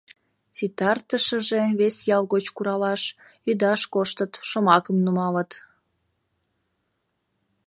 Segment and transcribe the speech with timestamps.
[0.57, 3.03] Ситартышыже, вес ял гоч куралаш,
[3.49, 5.51] ӱдаш коштыт, шомакым нумалыт.